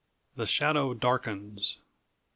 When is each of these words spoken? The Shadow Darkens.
The 0.35 0.47
Shadow 0.47 0.95
Darkens. 0.95 1.77